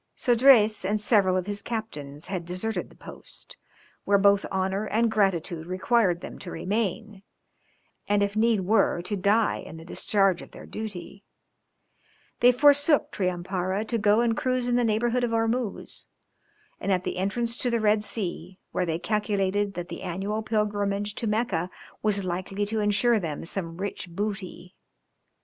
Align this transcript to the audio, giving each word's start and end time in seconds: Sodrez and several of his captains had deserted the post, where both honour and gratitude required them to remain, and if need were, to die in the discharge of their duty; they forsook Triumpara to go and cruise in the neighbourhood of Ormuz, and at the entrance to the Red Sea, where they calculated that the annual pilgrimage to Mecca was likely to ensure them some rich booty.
Sodrez 0.15 0.83
and 0.83 0.99
several 0.99 1.37
of 1.37 1.45
his 1.45 1.61
captains 1.61 2.25
had 2.25 2.43
deserted 2.43 2.89
the 2.89 2.95
post, 2.95 3.55
where 4.03 4.17
both 4.17 4.45
honour 4.45 4.85
and 4.87 5.11
gratitude 5.11 5.67
required 5.67 6.21
them 6.21 6.39
to 6.39 6.49
remain, 6.49 7.21
and 8.07 8.23
if 8.23 8.35
need 8.35 8.61
were, 8.61 9.03
to 9.03 9.15
die 9.15 9.57
in 9.57 9.77
the 9.77 9.85
discharge 9.85 10.41
of 10.41 10.49
their 10.49 10.65
duty; 10.65 11.23
they 12.39 12.51
forsook 12.51 13.11
Triumpara 13.11 13.85
to 13.87 13.99
go 13.99 14.21
and 14.21 14.35
cruise 14.35 14.67
in 14.67 14.75
the 14.75 14.83
neighbourhood 14.83 15.23
of 15.23 15.33
Ormuz, 15.33 16.07
and 16.79 16.91
at 16.91 17.03
the 17.03 17.17
entrance 17.17 17.55
to 17.57 17.69
the 17.69 17.79
Red 17.79 18.03
Sea, 18.03 18.57
where 18.71 18.87
they 18.87 18.97
calculated 18.97 19.75
that 19.75 19.89
the 19.89 20.01
annual 20.01 20.41
pilgrimage 20.41 21.13
to 21.13 21.27
Mecca 21.27 21.69
was 22.01 22.23
likely 22.25 22.65
to 22.65 22.79
ensure 22.79 23.19
them 23.19 23.45
some 23.45 23.77
rich 23.77 24.09
booty. 24.09 24.73